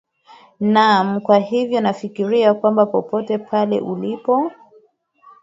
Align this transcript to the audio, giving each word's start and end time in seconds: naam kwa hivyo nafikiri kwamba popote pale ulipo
naam 0.59 1.19
kwa 1.21 1.37
hivyo 1.37 1.81
nafikiri 1.81 2.53
kwamba 2.53 2.85
popote 2.85 3.37
pale 3.37 3.79
ulipo 3.81 4.51